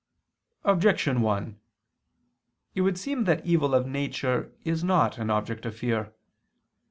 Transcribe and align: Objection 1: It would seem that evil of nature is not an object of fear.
Objection 0.63 1.21
1: 1.21 1.59
It 2.73 2.81
would 2.81 2.97
seem 2.97 3.25
that 3.25 3.45
evil 3.45 3.75
of 3.75 3.85
nature 3.85 4.51
is 4.63 4.83
not 4.83 5.19
an 5.19 5.29
object 5.29 5.63
of 5.63 5.77
fear. 5.77 6.11